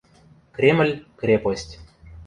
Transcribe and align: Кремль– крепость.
Кремль– 0.51 1.05
крепость. 1.15 1.77